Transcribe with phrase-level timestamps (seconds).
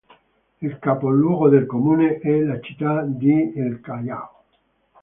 [0.63, 4.41] Il capoluogo del comune è la città di El Callao.